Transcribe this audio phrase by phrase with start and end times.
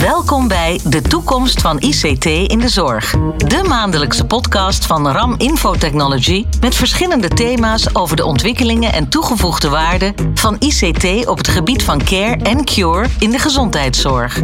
[0.00, 3.14] Welkom bij De Toekomst van ICT in de Zorg.
[3.36, 10.14] De maandelijkse podcast van RAM Infotechnology met verschillende thema's over de ontwikkelingen en toegevoegde waarde
[10.34, 14.42] van ICT op het gebied van care en cure in de gezondheidszorg.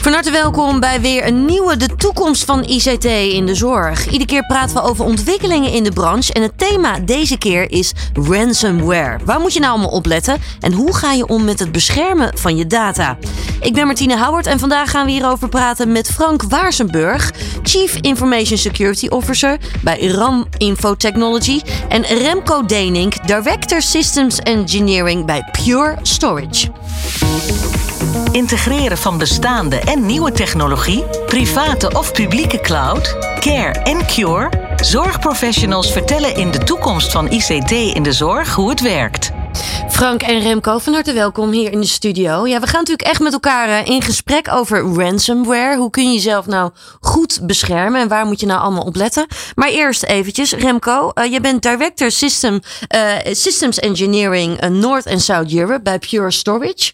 [0.00, 4.06] Van harte welkom bij weer een nieuwe De Toekomst van ICT in de Zorg.
[4.06, 7.92] Iedere keer praten we over ontwikkelingen in de branche en het thema deze keer is
[8.12, 9.18] ransomware.
[9.24, 12.38] Waar moet je nou allemaal op letten en hoe ga je om met het beschermen
[12.38, 13.18] van je data?
[13.60, 18.58] Ik ben Martine Howard en vandaag gaan we hierover praten met Frank Waarsenburg, Chief Information
[18.58, 26.68] Security Officer bij RAM Info Technology en Remco Denink, Director Systems Engineering bij Pure Storage.
[28.32, 34.50] Integreren van bestaande en nieuwe technologie, private of publieke cloud, care en cure.
[34.76, 39.37] Zorgprofessionals vertellen in de toekomst van ICT in de zorg hoe het werkt.
[39.88, 42.46] Frank en Remco, van harte welkom hier in de studio.
[42.46, 45.76] Ja, we gaan natuurlijk echt met elkaar eh, in gesprek over ransomware.
[45.76, 49.26] Hoe kun je jezelf nou goed beschermen en waar moet je nou allemaal op letten?
[49.54, 52.60] Maar eerst eventjes, Remco, uh, je bent Director System,
[52.94, 56.92] uh, Systems Engineering North en South Europe bij Pure Storage.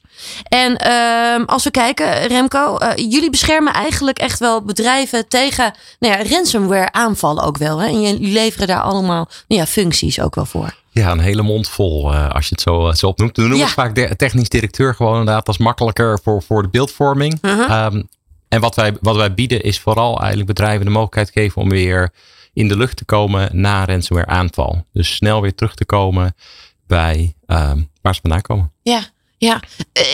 [0.48, 6.36] En ehm, als we kijken, Remco, jullie beschermen eigenlijk echt wel bedrijven tegen nou ja,
[6.36, 7.78] ransomware aanvallen ook wel.
[7.78, 7.86] Hè?
[7.86, 10.82] En jullie leveren daar allemaal nou ja, functies ook wel voor.
[10.94, 13.36] Ja, een hele mond vol uh, als je het zo, uh, zo opnoemt.
[13.36, 13.64] We noemen ja.
[13.64, 15.46] het vaak de technisch directeur gewoon inderdaad.
[15.46, 17.38] Dat is makkelijker voor, voor de beeldvorming.
[17.42, 17.92] Uh -huh.
[17.92, 18.08] um,
[18.48, 22.12] en wat wij, wat wij bieden is vooral eigenlijk bedrijven de mogelijkheid geven om weer
[22.52, 24.86] in de lucht te komen na ransomware aanval.
[24.92, 26.34] Dus snel weer terug te komen
[26.86, 28.72] bij um, waar ze vandaan komen.
[28.82, 29.02] Ja,
[29.44, 29.60] ja,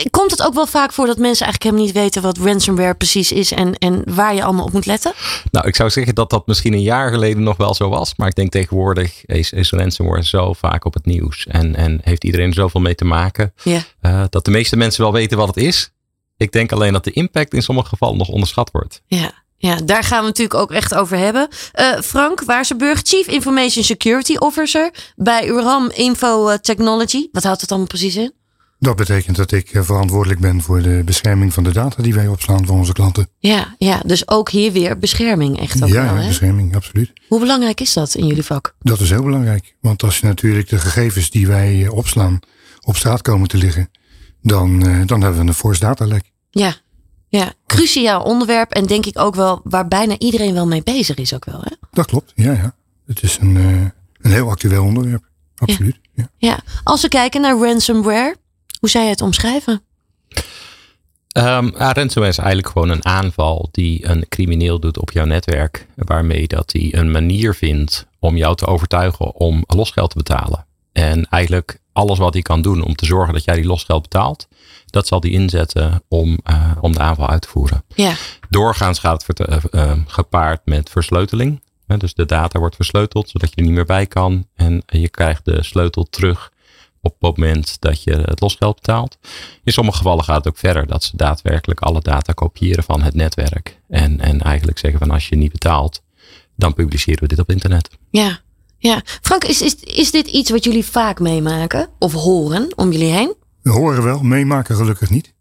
[0.09, 3.31] komt het ook wel vaak voor dat mensen eigenlijk helemaal niet weten wat ransomware precies
[3.31, 5.13] is en, en waar je allemaal op moet letten?
[5.51, 8.13] Nou, ik zou zeggen dat dat misschien een jaar geleden nog wel zo was.
[8.17, 12.23] Maar ik denk tegenwoordig is, is ransomware zo vaak op het nieuws en, en heeft
[12.23, 13.53] iedereen er zoveel mee te maken.
[13.63, 13.81] Ja.
[14.01, 15.91] Uh, dat de meeste mensen wel weten wat het is.
[16.37, 19.01] Ik denk alleen dat de impact in sommige gevallen nog onderschat wordt.
[19.05, 19.39] Ja.
[19.57, 21.47] Ja, daar gaan we natuurlijk ook echt over hebben.
[21.79, 27.27] Uh, Frank Waarsenburg, Chief Information Security Officer bij RAM Info Technology.
[27.31, 28.33] Wat houdt het dan precies in?
[28.81, 32.65] Dat betekent dat ik verantwoordelijk ben voor de bescherming van de data die wij opslaan
[32.65, 33.27] voor onze klanten.
[33.39, 36.27] Ja, ja dus ook hier weer bescherming echt ook ja, wel, hè?
[36.27, 37.11] bescherming, absoluut.
[37.27, 38.75] Hoe belangrijk is dat in jullie vak?
[38.79, 39.75] Dat is heel belangrijk.
[39.81, 42.39] Want als je natuurlijk de gegevens die wij opslaan
[42.85, 43.89] op straat komen te liggen,
[44.41, 46.31] dan, dan hebben we een force datalek.
[46.49, 46.75] Ja,
[47.27, 51.33] ja, cruciaal onderwerp en denk ik ook wel waar bijna iedereen wel mee bezig is
[51.33, 51.75] ook wel, hè?
[51.91, 52.75] Dat klopt, ja, ja.
[53.05, 53.55] Het is een,
[54.21, 55.23] een heel actueel onderwerp,
[55.55, 55.99] absoluut.
[56.13, 56.29] Ja.
[56.37, 56.49] ja.
[56.49, 58.39] ja, als we kijken naar ransomware,
[58.81, 59.83] hoe zou je het omschrijven?
[61.37, 65.87] Um, ja, ransomware is eigenlijk gewoon een aanval die een crimineel doet op jouw netwerk.
[65.95, 70.65] Waarmee dat hij een manier vindt om jou te overtuigen om losgeld te betalen.
[70.91, 74.47] En eigenlijk alles wat hij kan doen om te zorgen dat jij die losgeld betaalt,
[74.85, 77.83] dat zal hij inzetten om, uh, om de aanval uit te voeren.
[77.95, 78.13] Ja.
[78.49, 79.39] Doorgaans gaat het
[79.71, 81.61] uh, gepaard met versleuteling.
[81.97, 84.47] Dus de data wordt versleuteld zodat je er niet meer bij kan.
[84.55, 86.51] En je krijgt de sleutel terug
[87.01, 89.17] op het moment dat je het losgeld betaalt.
[89.63, 93.13] In sommige gevallen gaat het ook verder dat ze daadwerkelijk alle data kopiëren van het
[93.13, 93.79] netwerk.
[93.89, 96.01] En, en eigenlijk zeggen van als je niet betaalt,
[96.55, 97.89] dan publiceren we dit op internet.
[98.09, 98.39] Ja,
[98.77, 99.01] ja.
[99.21, 103.33] Frank, is, is, is dit iets wat jullie vaak meemaken of horen om jullie heen?
[103.61, 105.33] We horen wel, meemaken gelukkig niet.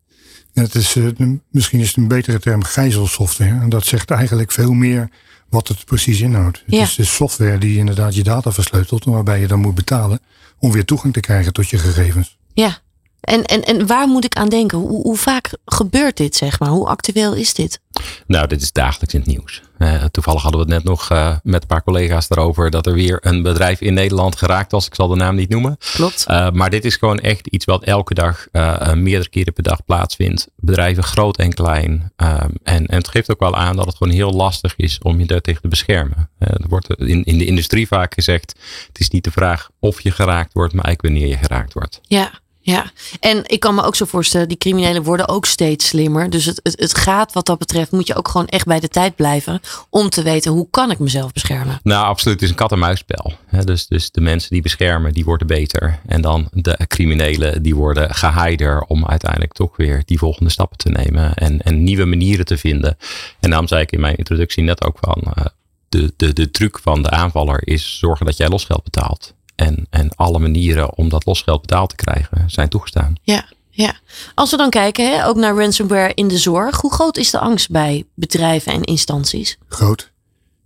[0.53, 1.09] Het is, uh,
[1.50, 3.60] misschien is het een betere term gijzelsoftware.
[3.60, 5.10] En dat zegt eigenlijk veel meer
[5.50, 6.62] wat het precies inhoudt.
[6.66, 6.81] Ja.
[6.81, 10.21] Het is de software die inderdaad je data versleutelt, waarbij je dan moet betalen
[10.59, 12.38] om weer toegang te krijgen tot je gegevens.
[12.53, 12.78] Ja,
[13.21, 14.79] en, en, en waar moet ik aan denken?
[14.79, 16.69] Hoe, hoe vaak gebeurt dit, zeg maar?
[16.69, 17.81] Hoe actueel is dit?
[18.27, 19.63] Nou, dit is dagelijks in het nieuws.
[19.79, 22.93] Uh, toevallig hadden we het net nog uh, met een paar collega's erover dat er
[22.93, 24.87] weer een bedrijf in Nederland geraakt was.
[24.87, 25.77] Ik zal de naam niet noemen.
[25.93, 26.25] Klopt.
[26.29, 28.47] Uh, maar dit is gewoon echt iets wat elke dag,
[28.95, 30.49] meerdere keren per dag plaatsvindt.
[30.57, 32.13] Bedrijven groot en klein.
[32.17, 35.27] en, en het geeft ook wel aan dat het gewoon heel lastig is om je
[35.27, 36.31] daartegen te beschermen.
[36.39, 38.55] er wordt in, in de industrie vaak gezegd:
[38.87, 42.01] het is niet de vraag of je geraakt wordt, maar eigenlijk wanneer je geraakt wordt.
[42.03, 42.31] Ja.
[42.71, 46.31] Ja, en ik kan me ook zo voorstellen, die criminelen worden ook steeds slimmer.
[46.31, 49.17] Dus het, het, gaat wat dat betreft, moet je ook gewoon echt bij de tijd
[49.17, 51.81] blijven om te weten hoe kan ik mezelf beschermen.
[51.83, 52.34] Nou, absoluut.
[52.34, 53.33] Het is een kat-en-muisspel.
[53.65, 56.01] Dus, dus de mensen die beschermen, die worden beter.
[56.07, 60.89] En dan de criminelen, die worden geheider om uiteindelijk toch weer die volgende stappen te
[60.89, 62.97] nemen en, en nieuwe manieren te vinden.
[63.41, 65.45] En daarom zei ik in mijn introductie net ook van, uh,
[65.89, 69.34] de, de, de truc van de aanvaller is zorgen dat jij losgeld betaalt.
[69.60, 73.15] En, en alle manieren om dat losgeld betaald te krijgen zijn toegestaan.
[73.22, 73.95] Ja, ja.
[74.34, 76.80] Als we dan kijken, hè, ook naar ransomware in de zorg.
[76.80, 79.59] Hoe groot is de angst bij bedrijven en instanties?
[79.68, 80.12] Groot.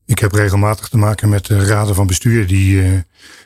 [0.06, 2.99] Ik heb regelmatig te maken met de raden van bestuur die uh,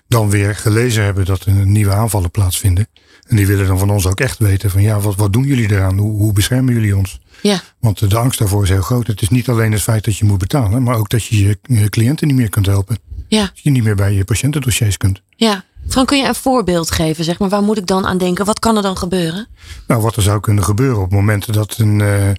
[0.09, 2.89] dan weer gelezen hebben dat er nieuwe aanvallen plaatsvinden.
[3.27, 5.71] En die willen dan van ons ook echt weten van ja, wat, wat doen jullie
[5.71, 5.99] eraan?
[5.99, 7.21] Hoe, hoe beschermen jullie ons?
[7.43, 7.61] Ja.
[7.81, 9.07] Want de angst daarvoor is heel groot.
[9.07, 11.59] Het is niet alleen het feit dat je moet betalen, maar ook dat je je,
[11.63, 12.99] je cliënten niet meer kunt helpen.
[13.29, 13.41] Ja.
[13.41, 15.23] Dat je niet meer bij je patiëntendossiers kunt.
[15.37, 15.65] Ja.
[15.89, 17.25] Frank, kun je een voorbeeld geven?
[17.25, 18.45] Zeg maar, waar moet ik dan aan denken?
[18.45, 19.47] Wat kan er dan gebeuren?
[19.87, 22.31] Nou, wat er zou kunnen gebeuren op momenten dat een, uh,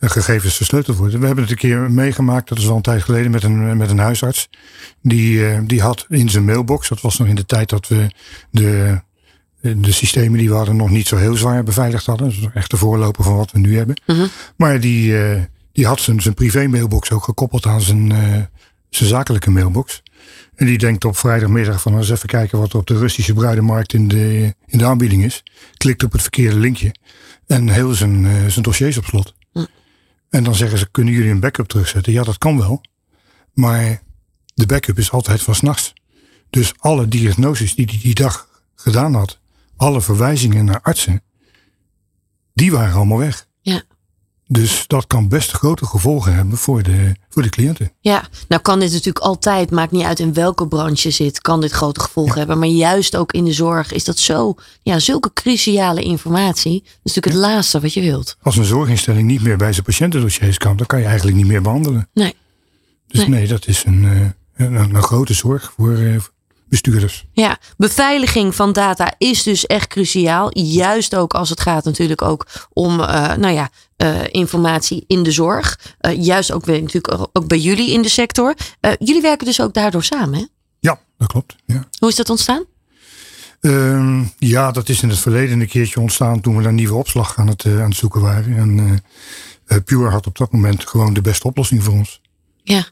[0.00, 1.20] gegevens versleuteld worden.
[1.20, 3.90] We hebben het een keer meegemaakt, dat is al een tijd geleden, met een, met
[3.90, 4.48] een huisarts.
[5.02, 8.10] Die, uh, die had in zijn mailbox, dat was nog in de tijd dat we
[8.50, 9.00] de,
[9.60, 12.26] de systemen die we hadden nog niet zo heel zwaar beveiligd hadden.
[12.26, 14.00] Dat is echt de voorloper van wat we nu hebben.
[14.06, 14.26] Mhm.
[14.56, 15.42] Maar die, uh,
[15.72, 18.12] die had zijn, zijn privé mailbox ook gekoppeld aan zijn,
[18.90, 20.02] zijn zakelijke mailbox.
[20.58, 23.92] En die denkt op vrijdagmiddag van eens even kijken wat er op de Russische bruidenmarkt
[23.92, 25.42] in de, in de aanbieding is.
[25.76, 26.94] Klikt op het verkeerde linkje.
[27.46, 29.34] En heel zijn, uh, zijn dossiers op slot.
[29.52, 29.64] Hm.
[30.30, 32.12] En dan zeggen ze, kunnen jullie een backup terugzetten?
[32.12, 32.80] Ja, dat kan wel.
[33.52, 34.02] Maar
[34.54, 35.92] de backup is altijd van s'nachts.
[36.50, 39.38] Dus alle diagnoses die hij die dag gedaan had.
[39.76, 41.22] Alle verwijzingen naar artsen.
[42.54, 43.46] Die waren allemaal weg.
[43.60, 43.82] Ja.
[44.50, 47.92] Dus dat kan best grote gevolgen hebben voor de, voor de cliënten.
[48.00, 51.60] Ja, nou kan dit natuurlijk altijd, maakt niet uit in welke branche je zit, kan
[51.60, 52.38] dit grote gevolgen ja.
[52.38, 52.58] hebben.
[52.58, 56.80] Maar juist ook in de zorg is dat zo, ja, zulke cruciale informatie.
[56.80, 58.36] Dat is natuurlijk het laatste wat je wilt.
[58.42, 61.62] Als een zorginstelling niet meer bij zijn patiëntendossiers kan, dan kan je eigenlijk niet meer
[61.62, 62.08] behandelen.
[62.14, 62.34] Nee.
[63.06, 63.48] Dus nee, Nee.
[63.48, 64.04] dat is een,
[64.54, 66.16] eh, een, een grote zorg voor eh,
[66.68, 67.26] bestuurders.
[67.32, 70.58] Ja, beveiliging van data is dus echt cruciaal.
[70.58, 75.30] Juist ook als het gaat natuurlijk ook om eh, nou ja, eh, informatie in de
[75.30, 75.94] zorg.
[75.98, 78.54] Eh, juist ook, weer, natuurlijk ook bij jullie in de sector.
[78.98, 80.38] Jullie werken dus ook daardoor samen.
[80.38, 80.44] Hè?
[80.80, 81.56] Ja, dat klopt.
[81.66, 81.88] Ja.
[81.98, 82.64] Hoe is dat ontstaan?
[83.60, 87.38] Ehm, ja, dat is in het verleden een keertje ontstaan toen we naar nieuwe opslag
[87.38, 88.56] aan het, aan het zoeken waren.
[88.56, 89.02] En
[89.84, 92.20] Pure had op dat moment gewoon de beste oplossing voor ons.
[92.62, 92.86] Ja.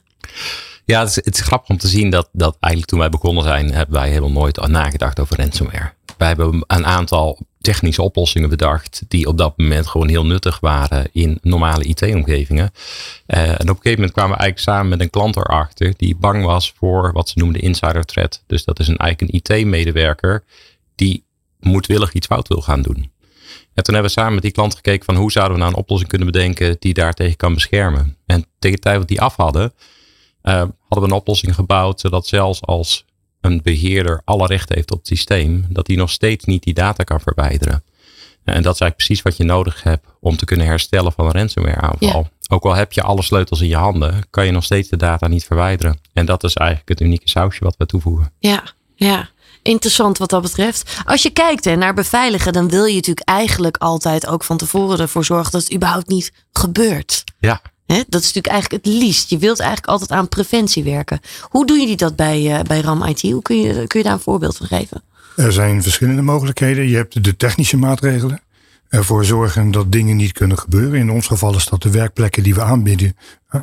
[0.87, 3.95] Ja, het is, grappig om te zien dat, dat eigenlijk toen wij begonnen zijn, hebben
[3.95, 5.93] wij helemaal nooit nagedacht over ransomware.
[6.17, 11.09] Wij hebben een aantal technische oplossingen bedacht die op dat moment gewoon heel nuttig waren
[11.11, 12.71] in normale IT-omgevingen.
[13.27, 16.15] Uh, en op een gegeven moment kwamen we eigenlijk samen met een klant erachter die
[16.15, 18.43] bang was voor wat ze noemden insider threat.
[18.47, 20.43] Dus dat is een, eigenlijk een IT-medewerker
[20.95, 21.25] die
[21.59, 23.11] moedwillig iets fout wil gaan doen.
[23.73, 25.79] En toen hebben we samen met die klant gekeken van hoe zouden we nou een
[25.79, 28.17] oplossing kunnen bedenken die daartegen kan beschermen.
[28.25, 29.73] En tegen de tijd dat die af hadden,
[30.53, 33.05] hadden we een oplossing gebouwd zodat zelfs als
[33.41, 37.03] een beheerder alle recht heeft op het systeem, dat hij nog steeds niet die data
[37.03, 37.83] kan verwijderen.
[38.43, 41.31] En dat is eigenlijk precies wat je nodig hebt om te kunnen herstellen van een
[41.31, 42.29] ransomware aanval.
[42.29, 42.55] Ja.
[42.55, 45.27] Ook al heb je alle sleutels in je handen, kan je nog steeds de data
[45.27, 45.99] niet verwijderen.
[46.13, 48.31] En dat is eigenlijk het unieke sausje wat we toevoegen.
[48.39, 48.63] Ja,
[48.95, 49.29] ja.
[49.61, 51.01] Interessant wat dat betreft.
[51.05, 54.99] Als je kijkt hè, naar beveiligen, dan wil je natuurlijk eigenlijk altijd ook van tevoren
[54.99, 57.23] ervoor zorgen dat het überhaupt niet gebeurt.
[57.39, 59.29] Ja, Dat is natuurlijk eigenlijk het liefst.
[59.29, 61.19] Je wilt eigenlijk altijd aan preventie werken.
[61.41, 63.21] Hoe doen jullie dat bij, uh, bij RAM IT?
[63.21, 65.03] Hoe kun je, kun je daar een voorbeeld van geven?
[65.35, 66.87] Er zijn verschillende mogelijkheden.
[66.87, 68.41] Je hebt de technische maatregelen.
[68.89, 70.99] Ervoor zorgen dat dingen niet kunnen gebeuren.
[70.99, 73.17] In ons geval is dat de werkplekken die we aanbieden.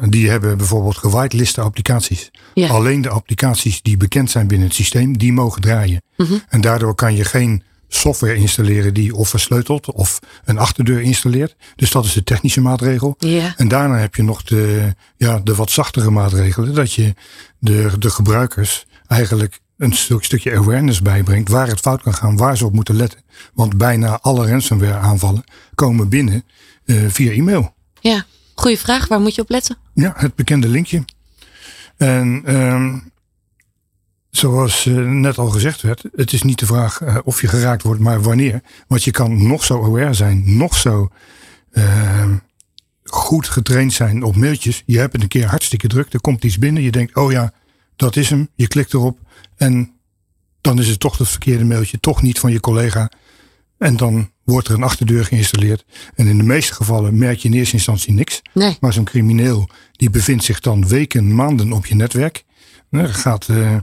[0.08, 2.30] Die hebben bijvoorbeeld gewiteliste applicaties.
[2.54, 2.68] Ja.
[2.68, 6.02] Alleen de applicaties die bekend zijn binnen het systeem, die mogen draaien.
[6.16, 6.42] Mm -hmm.
[6.48, 7.62] En daardoor kan je geen
[7.94, 11.56] software installeren die of versleutelt of een achterdeur installeert.
[11.76, 13.14] Dus dat is de technische maatregel.
[13.18, 13.52] Yeah.
[13.56, 16.74] En daarna heb je nog de, ja, de wat zachtere maatregelen.
[16.74, 17.14] Dat je
[17.58, 22.56] de, de gebruikers eigenlijk een stuk, stukje awareness bijbrengt waar het fout kan gaan, waar
[22.56, 23.20] ze op moeten letten.
[23.54, 25.44] Want bijna alle ransomware aanvallen
[25.74, 26.44] komen binnen
[26.84, 27.74] uh, via e-mail.
[28.00, 28.24] Ja,
[28.54, 29.08] goede vraag.
[29.08, 29.76] Waar moet je op letten?
[29.94, 31.04] Ja, het bekende linkje.
[31.96, 32.93] En um,
[34.50, 37.82] zoals uh, net al gezegd werd, het is niet de vraag uh, of je geraakt
[37.82, 38.62] wordt, maar wanneer.
[38.88, 41.08] Want je kan nog zo aware zijn, nog zo
[41.72, 42.30] uh,
[43.04, 44.82] goed getraind zijn op mailtjes.
[44.86, 46.82] Je hebt het een keer hartstikke druk, er komt iets binnen.
[46.82, 47.52] Je denkt, oh ja,
[47.96, 48.48] dat is hem.
[48.54, 49.18] Je klikt erop
[49.56, 49.92] en
[50.60, 53.10] dan is het toch het verkeerde mailtje, toch niet van je collega.
[53.78, 55.84] En dan wordt er een achterdeur geïnstalleerd.
[56.14, 58.42] En in de meeste gevallen merk je in eerste instantie niks.
[58.54, 58.76] Nee.
[58.80, 62.44] Maar zo'n crimineel die bevindt zich dan weken, maanden op je netwerk.
[62.90, 63.76] Er gaat uh,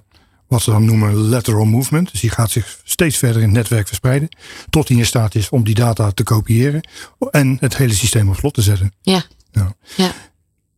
[0.52, 2.12] wat ze dan noemen lateral movement.
[2.12, 4.30] Dus die gaat zich steeds verder in het netwerk verspreiden.
[4.70, 6.88] Tot hij in staat is om die data te kopiëren.
[7.32, 8.94] En het hele systeem op slot te zetten.
[9.02, 9.24] Ja.
[9.52, 9.76] ja.
[9.96, 10.12] ja.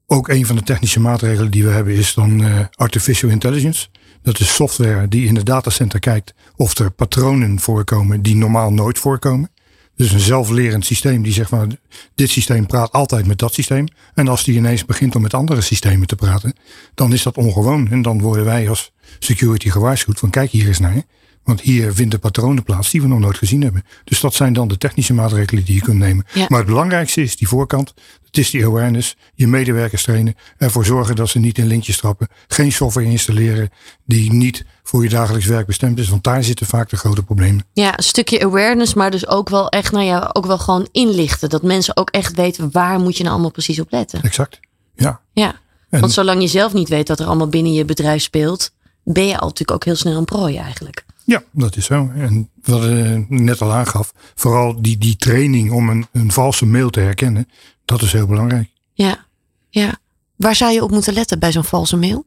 [0.07, 3.87] Ook een van de technische maatregelen die we hebben is dan uh, artificial intelligence.
[4.21, 8.99] Dat is software die in het datacenter kijkt of er patronen voorkomen die normaal nooit
[8.99, 9.51] voorkomen.
[9.95, 11.77] Dus een zelflerend systeem die zegt van
[12.15, 13.87] dit systeem praat altijd met dat systeem.
[14.13, 16.55] En als die ineens begint om met andere systemen te praten,
[16.93, 17.89] dan is dat ongewoon.
[17.91, 21.03] En dan worden wij als security gewaarschuwd van kijk hier eens naar.
[21.43, 23.83] Want hier vinden patronen plaats die we nog nooit gezien hebben.
[24.03, 26.25] Dus dat zijn dan de technische maatregelen die je kunt nemen.
[26.33, 26.45] Ja.
[26.49, 27.93] Maar het belangrijkste is die voorkant.
[28.25, 32.27] Het is die awareness, je medewerkers trainen, ervoor zorgen dat ze niet in lintjes trappen,
[32.47, 33.69] geen software installeren
[34.05, 37.65] die niet voor je dagelijks werk bestemd is, want daar zitten vaak de grote problemen.
[37.73, 41.49] Ja, een stukje awareness, maar dus ook wel echt, nou ja, ook wel gewoon inlichten.
[41.49, 44.21] Dat mensen ook echt weten waar moet je nou allemaal precies op letten.
[44.21, 44.59] Exact,
[44.95, 45.21] ja.
[45.33, 45.55] Ja,
[45.89, 48.71] En- want zolang je zelf niet weet wat er allemaal binnen je bedrijf speelt,
[49.03, 51.05] ben je al natuurlijk ook heel snel een prooi eigenlijk.
[51.25, 52.11] Ja, dat is zo.
[52.15, 56.89] En wat eh, net al aangaf, vooral die, die training om een, een valse mail
[56.89, 57.49] te herkennen,
[57.85, 58.69] dat is heel belangrijk.
[58.93, 59.25] Ja,
[59.69, 59.97] ja.
[60.35, 62.25] Waar zou je op moeten letten bij zo'n valse mail?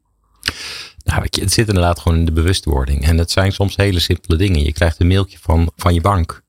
[1.04, 3.04] Nou, weet je, het zit inderdaad gewoon in de bewustwording.
[3.04, 4.64] En het zijn soms hele simpele dingen.
[4.64, 6.42] Je krijgt een mailtje van, van je bank.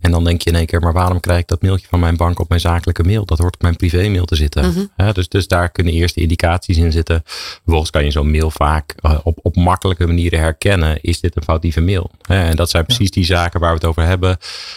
[0.00, 2.16] En dan denk je in één keer, maar waarom krijg ik dat mailtje van mijn
[2.16, 3.24] bank op mijn zakelijke mail?
[3.24, 4.88] Dat hoort op mijn privémail te zitten.
[4.96, 5.12] Mhm.
[5.12, 7.22] Dus, dus daar kunnen eerste indicaties in zitten.
[7.24, 10.98] Vervolgens kan je zo'n mail vaak eh, op, op makkelijke manieren herkennen.
[11.00, 12.10] Is dit een foutieve mail?
[12.22, 14.30] En dat zijn precies die zaken waar we het over hebben.
[14.30, 14.36] Een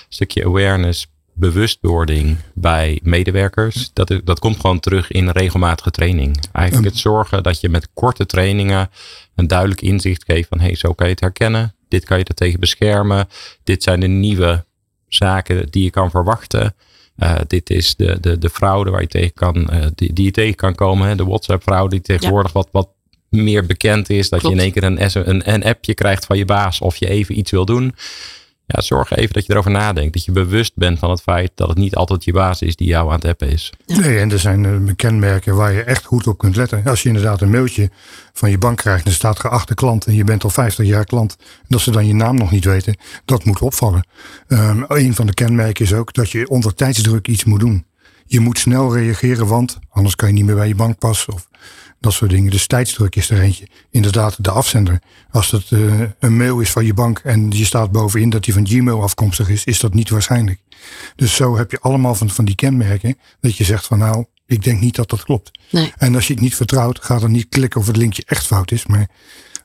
[0.10, 3.89] stukje awareness, bewustwording bij medewerkers.
[3.94, 6.38] Dat, dat komt gewoon terug in regelmatige training.
[6.51, 8.89] Eigenlijk het zorgen dat je met korte trainingen
[9.36, 11.75] een duidelijk inzicht geeft van hey, zo kan je het herkennen.
[11.88, 13.27] Dit kan je er tegen beschermen.
[13.63, 14.65] Dit zijn de nieuwe
[15.15, 16.75] zaken die je kan verwachten.
[17.15, 20.32] Eh, dit is de, de, de fraude waar je tegen kan, eh, die, die je
[20.32, 21.08] tegen kan komen.
[21.08, 21.15] Hè?
[21.15, 22.89] De WhatsApp fraude die tegenwoordig wat, wat
[23.29, 24.29] meer bekend is.
[24.29, 24.55] Dat Klopt.
[24.55, 27.38] je in één keer een, een, een appje krijgt van je baas of je even
[27.38, 27.96] iets wil doen.
[28.65, 30.13] Ja, zorg even dat je erover nadenkt.
[30.13, 32.88] Dat je bewust bent van het feit dat het niet altijd je baas is die
[32.88, 33.74] jou aan het appen is.
[33.86, 36.84] Nee, en er zijn eh, kenmerken waar je echt goed op kunt letten.
[36.86, 37.89] Als je inderdaad een mailtje
[38.34, 41.05] van je bank krijgt en er staat geachte klant en je bent al 50 jaar
[41.05, 44.08] klant, en dat ze dan je naam nog niet weten, dat moet opvallen.
[44.48, 47.86] Ehm een van de kenmerken is ook dat je onder tijdsdruk iets moet doen.
[48.25, 51.48] Je moet snel reageren, want anders kan je niet meer bij je bank passen of
[52.03, 52.51] dat soort dingen.
[52.51, 53.67] Dus tijdsdruk is er eentje.
[53.91, 55.01] Inderdaad, de afzender.
[55.31, 58.53] Als dat eh, een mail is van je bank en je staat bovenin dat die
[58.53, 60.60] van Gmail afkomstig is, is dat niet waarschijnlijk.
[61.15, 64.63] Dus zo heb je allemaal van, van die kenmerken dat je zegt van nou, ik
[64.63, 65.60] denk niet dat dat klopt.
[65.72, 65.93] Nee.
[65.98, 68.72] En als je het niet vertrouwt, ga dan niet klikken of het linkje echt fout
[68.72, 69.10] is, maar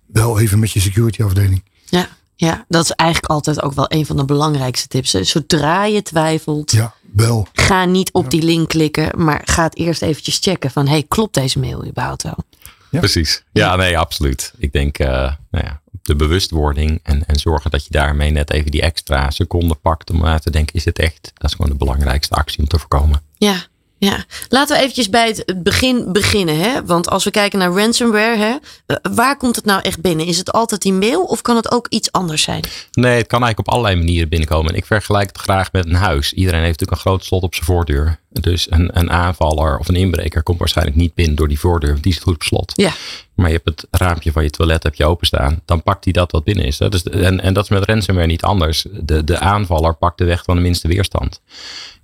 [0.07, 1.64] wel even met je security afdeling.
[1.85, 5.12] Ja, ja, dat is eigenlijk altijd ook wel een van de belangrijkste tips.
[5.12, 5.25] hè.
[5.25, 7.49] Zodra je twijfelt, Ja, wel.
[7.53, 11.35] ga niet op die link klikken, maar ga het eerst eventjes checken van, hey, klopt
[11.35, 12.38] deze mail überhaupt wel?
[12.91, 12.99] Ja.
[12.99, 13.45] Precies.
[13.53, 14.53] Ja, nee, absoluut.
[14.59, 18.71] Ik denk, eh, nou ja, de bewustwording en, en zorgen dat je daarmee net even
[18.71, 21.31] die extra seconde pakt om na te denken, is het echt?
[21.35, 23.23] Dat is gewoon de belangrijkste actie om te voorkomen.
[23.37, 23.67] Ja,
[23.99, 24.25] ja.
[24.49, 26.59] Laten we eventjes bij het begin beginnen.
[26.61, 26.85] Hè?
[26.85, 30.26] Want als we kijken naar ransomware, hè, eh, waar komt het nou echt binnen?
[30.26, 32.64] Is het altijd die mail of kan het ook iets anders zijn?
[32.93, 34.71] Nee, het kan eigenlijk op allerlei manieren binnenkomen.
[34.71, 36.33] En ik vergelijk het graag met een huis.
[36.33, 38.19] Iedereen heeft natuurlijk een groot slot op zijn voordeur.
[38.31, 41.90] Dus een, een aanvaller of een inbreker komt waarschijnlijk niet binnen door die voordeur.
[41.90, 42.73] want Die zit goed op slot.
[42.75, 42.93] Ja,
[43.35, 45.61] Maar je hebt het raampje van je toilet heb je openstaan.
[45.64, 46.76] Dan pakt hij dat wat binnen is.
[46.76, 48.87] Dus, de- en, en dat is met ransomware niet anders.
[49.02, 51.40] De, de aanvaller pakt de weg van de minste weerstand.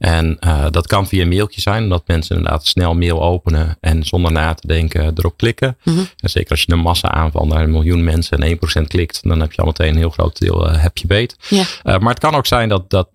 [0.04, 1.82] En eh, dat kan via een mailtje zijn.
[1.82, 3.76] Omdat mensen inderdaad snel mail openen.
[3.80, 5.76] En zonder na te denken erop klikken.
[5.82, 5.99] Mhm.
[5.99, 8.49] En zeker als je een massa aanval naar een miljoen mensen en
[8.82, 9.20] 1% klikt.
[9.23, 11.37] Dan heb je al meteen een heel groot deel eh, heb je beet.
[11.50, 13.08] Uh, maar het kan ook zijn dat, dat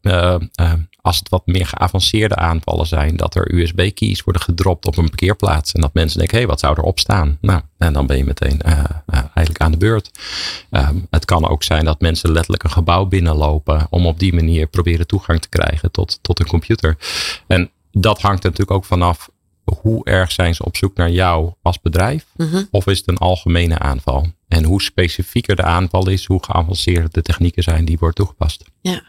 [1.09, 5.71] als het wat meer geavanceerde aanvallen zijn, dat er USB-keys worden gedropt op een parkeerplaats.
[5.71, 7.37] En dat mensen denken, hé, hey, wat zou erop staan?
[7.41, 10.11] Nou, en dan ben je meteen uh, eigenlijk aan de beurt.
[10.71, 14.67] Um, het kan ook zijn dat mensen letterlijk een gebouw binnenlopen om op die manier
[14.67, 16.97] proberen toegang te krijgen tot, tot een computer.
[17.47, 19.29] En dat hangt er natuurlijk ook vanaf
[19.63, 22.25] hoe erg zijn ze op zoek naar jou als bedrijf?
[22.35, 22.63] Mhm.
[22.71, 24.27] Of is het een algemene aanval?
[24.47, 28.63] En hoe specifieker de aanval is, hoe geavanceerder de technieken zijn die worden toegepast.
[28.81, 29.01] ja.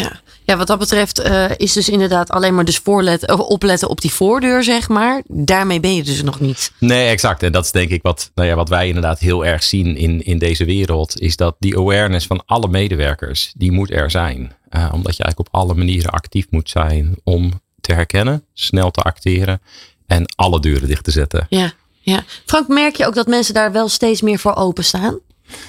[0.00, 0.20] Ja.
[0.44, 4.12] ja, wat dat betreft uh, is dus inderdaad alleen maar dus voorletten, opletten op die
[4.12, 5.22] voordeur, zeg maar.
[5.26, 6.72] Daarmee ben je dus nog niet.
[6.78, 7.42] Nee, exact.
[7.42, 10.24] En dat is denk ik wat, nou ja, wat wij inderdaad heel erg zien in,
[10.24, 11.20] in deze wereld.
[11.20, 14.40] Is dat die awareness van alle medewerkers, die moet er zijn.
[14.70, 19.00] Uh, omdat je eigenlijk op alle manieren actief moet zijn om te herkennen, snel te
[19.00, 19.60] acteren
[20.06, 21.46] en alle deuren dicht te zetten.
[21.48, 22.24] Ja, ja.
[22.46, 25.18] Frank, merk je ook dat mensen daar wel steeds meer voor openstaan?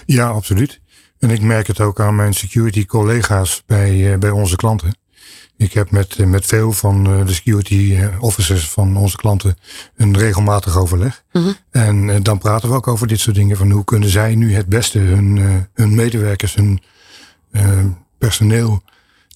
[0.05, 0.79] Ja, absoluut.
[1.25, 4.97] En ik merk het ook aan mijn security collega's bij, uh, bij onze klanten.
[5.57, 9.57] Ik heb met, uh, met veel van uh, de security officers van onze klanten
[9.95, 11.23] een regelmatig overleg.
[11.31, 11.43] Mhm.
[11.43, 12.09] Mm -hmm.
[12.09, 13.57] En dan praten we ook over dit soort dingen.
[13.57, 16.81] Van hoe kunnen zij nu het beste hun, hun medewerkers, hun
[18.17, 18.83] personeel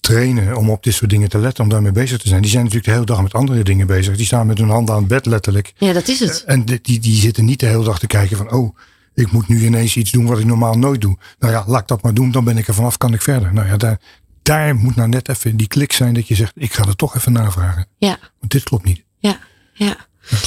[0.00, 2.42] trainen om op dit soort dingen te letten, om daarmee bezig te zijn.
[2.42, 4.16] Die zijn natuurlijk de hele dag met andere dingen bezig.
[4.16, 5.72] Die staan met hun handen aan het bed letterlijk.
[5.78, 6.44] Ja, dat is het.
[6.46, 8.76] En die, die zitten niet de hele dag te kijken van, oh,
[9.20, 11.16] ik moet nu ineens iets doen wat ik normaal nooit doe.
[11.38, 13.54] Nou ja, laat ik dat maar doen, dan ben ik er vanaf, kan ik verder.
[13.54, 14.00] Nou ja, daar,
[14.42, 17.16] daar moet nou net even die klik zijn dat je zegt, ik ga er toch
[17.16, 17.86] even navragen.
[17.98, 18.18] Ja.
[18.38, 19.04] Want dit klopt niet.
[19.18, 19.38] Ja,
[19.72, 19.96] ja.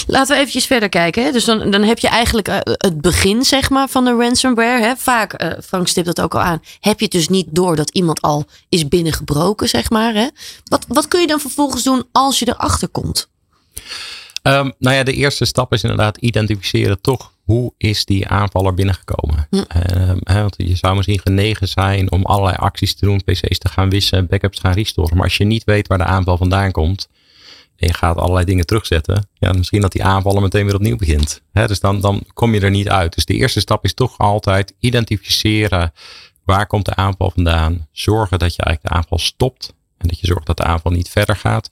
[0.07, 1.23] Laten we eventjes verder kijken.
[1.23, 1.31] Hè?
[1.31, 4.83] Dus dan, dan heb je eigenlijk uh, het begin zeg maar, van de ransomware.
[4.83, 4.95] Hè?
[4.95, 7.89] Vaak, uh, Frank stipt dat ook al aan, heb je het dus niet door dat
[7.89, 9.69] iemand al is binnengebroken.
[9.69, 10.27] Zeg maar, hè?
[10.63, 13.29] Wat, wat kun je dan vervolgens doen als je erachter komt?
[14.43, 19.47] Um, nou ja, de eerste stap is inderdaad identificeren toch hoe is die aanvaller binnengekomen.
[19.49, 19.57] Hm.
[19.99, 23.89] Um, want je zou misschien genegen zijn om allerlei acties te doen, PC's te gaan
[23.89, 25.15] wissen, backups te gaan restoren.
[25.15, 27.07] Maar als je niet weet waar de aanval vandaan komt
[27.75, 31.41] en je gaat allerlei dingen terugzetten, ja, misschien dat die aanvaller meteen weer opnieuw begint.
[31.51, 33.15] dus dan, dan kom je er niet uit.
[33.15, 35.93] Dus de eerste stap is toch altijd identificeren
[36.45, 37.87] waar komt de aanval vandaan.
[37.91, 41.09] Zorgen dat je eigenlijk de aanval stopt en dat je zorgt dat de aanval niet
[41.09, 41.71] verder gaat.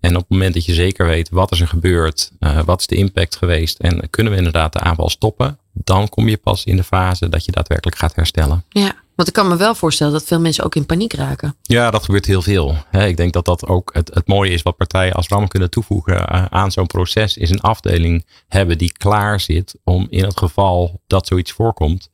[0.00, 2.86] En op het moment dat je zeker weet wat is er gebeurd, uh, wat is
[2.86, 6.76] de impact geweest en kunnen we inderdaad de aanval stoppen, dan kom je pas in
[6.76, 8.64] de fase dat je daadwerkelijk gaat herstellen.
[8.68, 11.56] Ja, want ik kan me wel voorstellen dat veel mensen ook in paniek raken.
[11.62, 12.76] Ja, dat gebeurt heel veel.
[12.90, 16.26] Ik denk dat dat ook het, het mooie is wat partijen als RAM kunnen toevoegen
[16.26, 21.00] eh, aan zo'n proces, is een afdeling hebben die klaar zit om in het geval
[21.06, 22.10] dat zoiets voorkomt,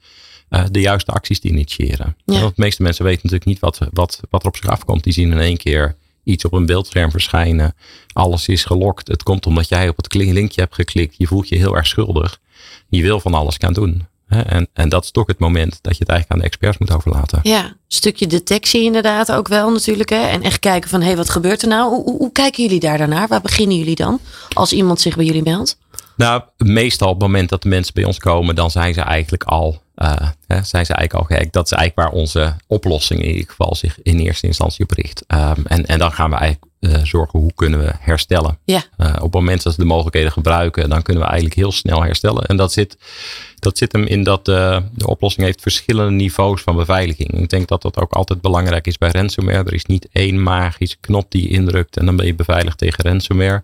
[0.55, 2.17] uh, de juiste acties te initiëren.
[2.25, 2.41] Ja.
[2.41, 5.05] Want de meeste mensen weten natuurlijk niet wat, wat, wat er op zich afkomt.
[5.05, 7.75] Die zien in één keer iets op een beeldscherm verschijnen.
[8.13, 9.09] Alles is gelokt.
[9.09, 11.15] Het komt omdat jij op het linkje hebt geklikt.
[11.19, 12.41] Je voelt je heel erg schuldig.
[12.89, 14.07] Je wil van alles gaan doen.
[14.29, 16.93] En, en dat is toch het moment dat je het eigenlijk aan de experts moet
[16.93, 17.41] overlaten.
[17.43, 20.09] Ja, een stukje detectie inderdaad ook wel natuurlijk.
[20.09, 20.27] Hè?
[20.27, 21.95] En echt kijken van, hé, hey, wat gebeurt er nou?
[21.95, 23.29] Hoe, hoe, kijken jullie daar daarnaar?
[23.29, 24.21] Waar beginnen jullie dan
[24.53, 25.79] als iemand zich bij jullie meldt?
[26.17, 29.43] Nou, meestal op het moment dat de mensen bij ons komen, dan zijn ze eigenlijk
[29.43, 31.53] al, uh, zijn ze eigenlijk al gek.
[31.53, 35.25] Dat is eigenlijk waar onze oplossing in ieder geval zich in eerste instantie op richt.
[35.29, 38.59] Um, en, en dan gaan we eigenlijk uh, zorgen hoe kunnen we herstellen.
[38.65, 38.83] Ja.
[38.99, 42.03] Uh, op het moment dat we de mogelijkheden gebruiken, dan kunnen we eigenlijk heel snel
[42.03, 42.45] herstellen.
[42.45, 42.97] En dat zit,
[43.65, 47.41] dat zit hem in dat uh, de oplossing heeft verschillende niveaus van beveiliging.
[47.41, 49.65] Ik denk dat dat ook altijd belangrijk is bij ransomware.
[49.65, 53.05] Er is niet één magische knop die je indrukt en dan ben je beveiligd tegen
[53.05, 53.63] ransomware.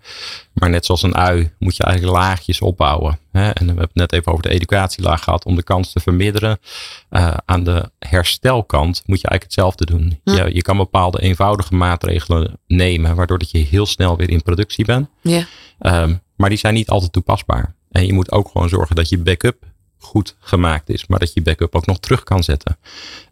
[0.53, 3.19] Maar net zoals een ui moet je eigenlijk laagjes opbouwen.
[3.33, 3.51] Hè?
[3.51, 6.59] En we hebben het net even over de educatielaag gehad om de kans te verminderen.
[7.11, 10.21] Uh, aan de herstelkant moet je eigenlijk hetzelfde doen.
[10.25, 10.31] Hm.
[10.31, 14.85] Je, je kan bepaalde eenvoudige maatregelen nemen, waardoor dat je heel snel weer in productie
[14.85, 15.09] bent.
[15.21, 15.47] Ja.
[15.81, 17.75] Um, maar die zijn niet altijd toepasbaar.
[17.91, 19.65] En je moet ook gewoon zorgen dat je backup
[20.03, 22.77] goed gemaakt is, maar dat je backup ook nog terug kan zetten.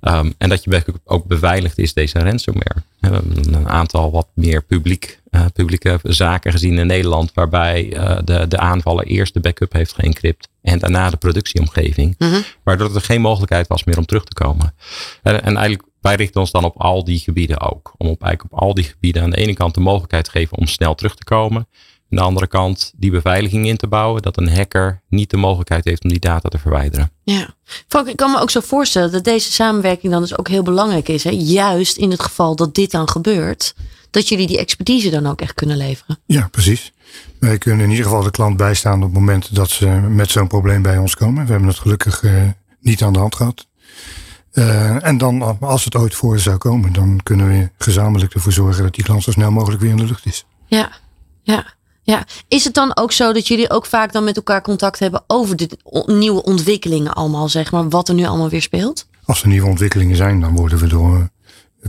[0.00, 2.82] Um, en dat je backup ook beveiligd is, deze ransomware.
[3.00, 8.18] We hebben een aantal wat meer publiek, uh, publieke zaken gezien in Nederland, waarbij uh,
[8.24, 12.44] de, de aanvaller eerst de backup heeft geëncrypt en daarna de productieomgeving, mm -hmm.
[12.62, 14.74] waardoor er geen mogelijkheid was meer om terug te komen.
[15.22, 17.94] En, en eigenlijk wij richten ons dan op al die gebieden ook.
[17.96, 20.56] Om op, eigenlijk op al die gebieden aan de ene kant de mogelijkheid te geven
[20.56, 21.68] om snel terug te komen.
[22.10, 24.22] Aan de andere kant die beveiliging in te bouwen.
[24.22, 27.10] Dat een hacker niet de mogelijkheid heeft om die data te verwijderen.
[27.22, 27.54] Ja,
[27.88, 31.08] Frank, ik kan me ook zo voorstellen dat deze samenwerking dan dus ook heel belangrijk
[31.08, 31.24] is.
[31.24, 31.30] Hè?
[31.30, 33.74] Juist in het geval dat dit dan gebeurt.
[34.10, 36.18] Dat jullie die expertise dan ook echt kunnen leveren.
[36.26, 36.92] Ja, precies.
[37.38, 40.46] Wij kunnen in ieder geval de klant bijstaan op het moment dat ze met zo'n
[40.46, 41.44] probleem bij ons komen.
[41.44, 42.42] We hebben het gelukkig uh,
[42.80, 43.66] niet aan de hand gehad.
[44.52, 48.82] Uh, en dan, als het ooit voor zou komen, dan kunnen we gezamenlijk ervoor zorgen
[48.82, 50.44] dat die klant zo snel mogelijk weer in de lucht is.
[50.66, 50.90] Ja,
[51.42, 51.76] ja.
[52.10, 55.24] Ja, is het dan ook zo dat jullie ook vaak dan met elkaar contact hebben
[55.26, 55.68] over de
[56.06, 59.06] nieuwe ontwikkelingen allemaal, zeg maar, wat er nu allemaal weer speelt?
[59.24, 61.30] Als er nieuwe ontwikkelingen zijn, dan worden we door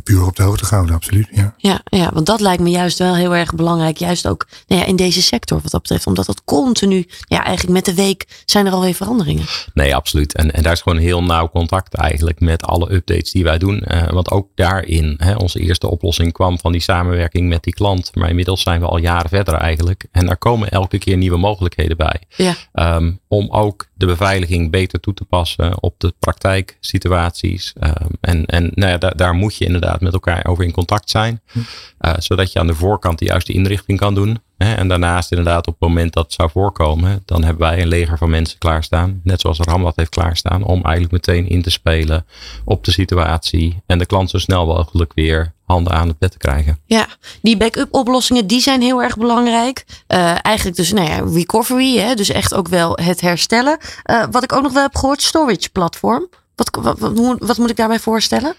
[0.04, 1.28] puur op de hoogte gehouden, absoluut.
[1.32, 1.54] Ja.
[1.58, 3.98] Ja, ja, want dat lijkt me juist wel heel erg belangrijk.
[3.98, 6.08] Juist ook nou ja, in deze sector wat dat betreft.
[6.08, 9.46] Omdat dat continu, ja, eigenlijk met de week zijn er alweer veranderingen.
[9.74, 10.36] Nee, absoluut.
[10.36, 13.84] En, en daar is gewoon heel nauw contact eigenlijk met alle updates die wij doen.
[13.88, 18.16] Uh, want ook daarin, hè, onze eerste oplossing kwam van die samenwerking met die klant.
[18.16, 20.06] Maar inmiddels zijn we al jaren verder eigenlijk.
[20.12, 22.22] En daar komen elke keer nieuwe mogelijkheden bij.
[22.36, 22.56] Ja.
[22.96, 27.74] Um, om ook de beveiliging beter toe te passen op de praktijksituaties.
[27.82, 31.10] Um, en en nou ja, daar, daar moet je inderdaad met elkaar over in contact
[31.10, 31.42] zijn.
[31.54, 34.42] Uh, zodat je aan de voorkant de juiste inrichting kan doen.
[34.58, 34.74] Hè?
[34.74, 38.18] En daarnaast inderdaad op het moment dat het zou voorkomen, dan hebben wij een leger
[38.18, 39.22] van mensen klaarstaan.
[39.24, 40.64] Net zoals Ram dat heeft klaarstaan.
[40.64, 42.26] Om eigenlijk meteen in te spelen
[42.66, 43.82] op de situatie.
[43.86, 46.80] En de klant zo snel mogelijk weer handen aan het bed te krijgen.
[46.86, 47.08] Ja,
[47.42, 49.86] die backup oplossingen die zijn heel erg belangrijk.
[50.08, 52.14] Uh, eigenlijk dus nou ja, recovery, hè?
[52.14, 53.78] dus echt ook wel het herstellen.
[54.06, 56.30] Uh, wat ik ook nog wel heb gehoord, storage platform.
[56.60, 58.56] Wat, wat, wat, wat, moet ik daarbij voorstellen?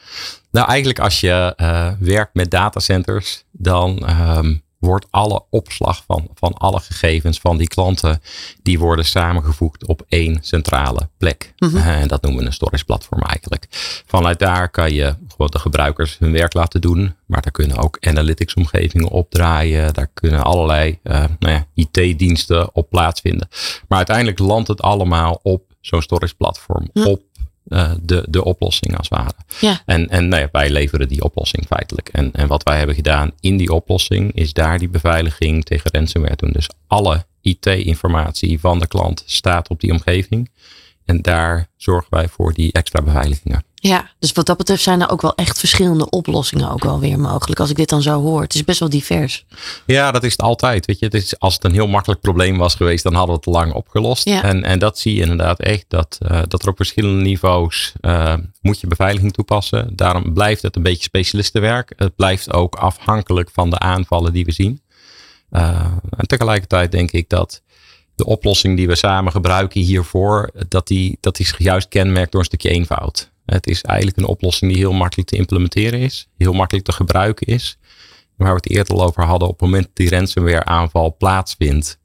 [0.51, 6.53] Nou, eigenlijk als je uh, werkt met datacenters, dan um, wordt alle opslag van, van
[6.53, 8.23] alle gegevens van die klanten,
[8.63, 11.53] die worden samengevoegd op één centrale plek.
[11.59, 11.77] Mhm.
[11.77, 13.67] Uh, en dat noemen we een storage platform eigenlijk.
[14.07, 17.99] Vanuit daar kan je gewoon de gebruikers hun werk laten doen, maar daar kunnen ook
[18.01, 19.95] analytics omgevingen opdraaien.
[19.95, 23.49] Daar kunnen allerlei uh, nou ja, IT-diensten op plaatsvinden.
[23.89, 27.07] Maar uiteindelijk landt het allemaal op zo'n storage platform, Hm.
[27.07, 27.23] op
[27.71, 29.35] uh, de, de oplossing als het ware.
[29.61, 29.83] Ja.
[29.87, 32.09] En, en nou ja, wij leveren die oplossing feitelijk.
[32.09, 36.37] En, en wat wij hebben gedaan in die oplossing is daar die beveiliging tegen ransomware
[36.37, 36.51] doen.
[36.53, 40.51] Dus alle IT-informatie van de klant staat op die omgeving.
[41.05, 43.65] En daar zorgen wij voor die extra beveiligingen.
[43.83, 47.19] Ja, dus wat dat betreft zijn er ook wel echt verschillende oplossingen ook wel weer
[47.19, 47.61] mogelijk.
[47.61, 48.43] Als ik dit dan zo hoor.
[48.43, 49.45] Het is best wel divers.
[49.87, 50.87] Ja, dat is het altijd.
[50.87, 53.41] Weet je, het is, als het een heel makkelijk probleem was geweest, dan hadden we
[53.45, 54.29] het lang opgelost.
[54.29, 54.43] Ja.
[54.43, 55.85] En, en dat zie je inderdaad echt.
[55.89, 59.97] Dat, uh, dat er op verschillende niveaus uh, moet je beveiliging toepassen.
[59.97, 61.93] Daarom blijft het een beetje specialistenwerk.
[61.97, 64.83] Het blijft ook afhankelijk van de aanvallen die we zien.
[65.51, 65.85] Uh,
[66.17, 67.63] en tegelijkertijd denk ik dat
[68.15, 72.41] de oplossing die we samen gebruiken hiervoor, dat die, dat die zich juist kenmerkt door
[72.41, 73.30] een stukje eenvoud.
[73.53, 77.47] Het is eigenlijk een oplossing die heel makkelijk te implementeren is, heel makkelijk te gebruiken
[77.47, 77.79] is.
[78.37, 81.99] Waar we het eerder al over hadden, op het moment dat die ransomware aanval plaatsvindt,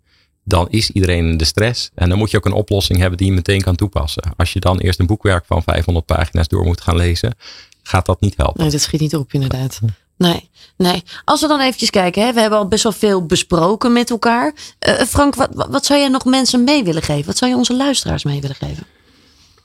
[0.44, 1.90] dan is iedereen in de stress.
[1.96, 4.24] En dan moet je ook een oplossing hebben die je meteen kan toepassen.
[4.38, 7.36] Als je dan eerst een boekwerk van 500 pagina's door moet gaan lezen,
[7.84, 8.62] gaat dat niet helpen.
[8.62, 9.80] Nee, dat schiet niet op inderdaad.
[10.18, 11.04] Nee, nee.
[11.26, 14.54] Als we dan eventjes kijken, hè, we hebben al best wel veel besproken met elkaar.
[14.88, 17.26] Uh, Frank, wat, wat zou jij nog mensen mee willen geven?
[17.26, 18.86] Wat zou je onze luisteraars mee willen geven?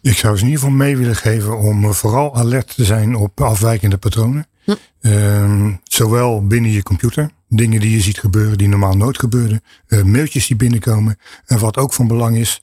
[0.03, 3.41] Ik zou ze in ieder geval mee willen geven om vooral alert te zijn op
[3.41, 4.47] afwijkende patronen.
[4.65, 4.75] Hm.
[5.01, 10.03] Uh, zowel binnen je computer, dingen die je ziet gebeuren die normaal nooit gebeurden, uh,
[10.03, 11.19] mailtjes die binnenkomen.
[11.47, 12.63] En wat ook van belang is,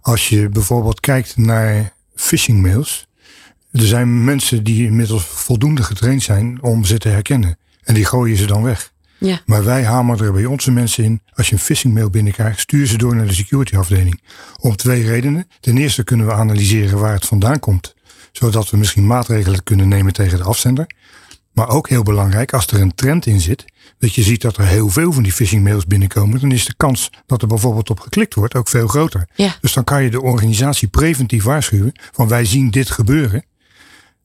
[0.00, 3.06] als je bijvoorbeeld kijkt naar phishing mails.
[3.72, 7.58] Er zijn mensen die inmiddels voldoende getraind zijn om ze te herkennen.
[7.82, 8.92] En die gooien ze dan weg.
[9.26, 9.40] Ja.
[9.46, 11.22] Maar wij hameren er bij onze mensen in.
[11.34, 14.20] Als je een phishing mail binnenkrijgt, stuur ze door naar de security afdeling.
[14.60, 15.48] Om twee redenen.
[15.60, 17.94] Ten eerste kunnen we analyseren waar het vandaan komt.
[18.32, 20.86] Zodat we misschien maatregelen kunnen nemen tegen de afzender.
[21.52, 23.64] Maar ook heel belangrijk, als er een trend in zit.
[23.98, 26.40] Dat je ziet dat er heel veel van die phishing mails binnenkomen.
[26.40, 29.28] Dan is de kans dat er bijvoorbeeld op geklikt wordt ook veel groter.
[29.34, 29.56] Ja.
[29.60, 31.92] Dus dan kan je de organisatie preventief waarschuwen.
[32.12, 33.44] Van wij zien dit gebeuren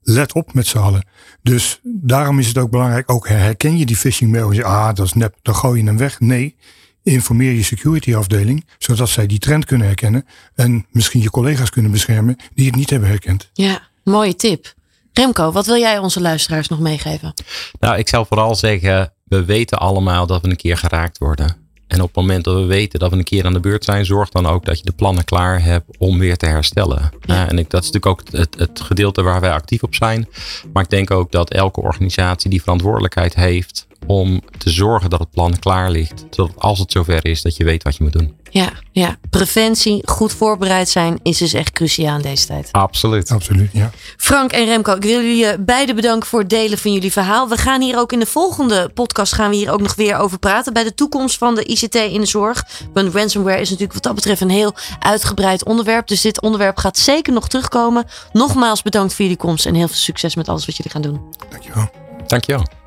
[0.01, 1.05] let op met z'n allen.
[1.41, 4.95] Dus daarom is het ook belangrijk, ook herken je die phishing mail en je, ah,
[4.95, 6.19] dat is nep, dan gooi je hem weg.
[6.19, 6.55] Nee,
[7.03, 11.91] informeer je security afdeling, zodat zij die trend kunnen herkennen en misschien je collega's kunnen
[11.91, 13.49] beschermen die het niet hebben herkend.
[13.53, 14.73] Ja, mooie tip.
[15.13, 17.33] Remco, wat wil jij onze luisteraars nog meegeven?
[17.79, 21.68] Nou, ik zou vooral zeggen, we weten allemaal dat we een keer geraakt worden.
[21.89, 24.05] En op het moment dat we weten dat we een keer aan de beurt zijn,
[24.05, 27.11] zorg dan ook dat je de plannen klaar hebt om weer te herstellen.
[27.25, 27.33] Ja.
[27.43, 30.27] Uh, en ik, dat is natuurlijk ook het, het, gedeelte waar wij actief op zijn.
[30.73, 35.31] Maar ik denk ook dat elke organisatie die verantwoordelijkheid heeft om te zorgen dat het
[35.31, 36.25] plan klaar ligt.
[36.29, 38.37] Zodat als het zover is, dat je weet wat je moet doen.
[38.51, 39.17] Ja, ja.
[39.29, 42.69] preventie, goed voorbereid zijn is dus echt cruciaal in deze tijd.
[42.71, 43.31] Absoluut.
[43.31, 43.91] Absoluut, ja.
[44.17, 47.49] Frank en Remco, ik wil jullie beiden bedanken voor het delen van jullie verhaal.
[47.49, 50.39] We gaan hier ook in de volgende podcast gaan we hier ook nog weer over
[50.39, 50.73] praten.
[50.73, 52.65] Bij de toekomst van de ICT in de zorg.
[52.93, 56.07] Want ransomware is natuurlijk wat dat betreft een heel uitgebreid onderwerp.
[56.07, 58.05] Dus dit onderwerp gaat zeker nog terugkomen.
[58.31, 61.21] Nogmaals bedankt voor jullie komst en heel veel succes met alles wat jullie gaan doen.
[61.49, 61.89] Dankjewel.
[62.27, 62.78] Dankjewel.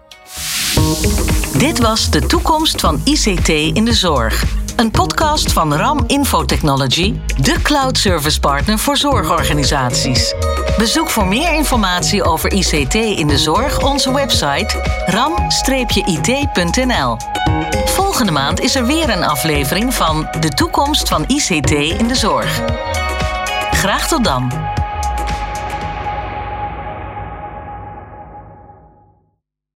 [1.59, 4.45] Dit was de toekomst van ICT in de zorg.
[4.77, 10.35] Een podcast van RAM Infotechnology, de cloud service partner voor zorgorganisaties.
[10.79, 17.17] Bezoek voor meer informatie over ICT in de zorg onze website ram-it.nl.
[17.85, 22.61] Volgende maand is er weer een aflevering van De toekomst van ICT in de zorg.
[23.71, 24.72] Graag tot dan.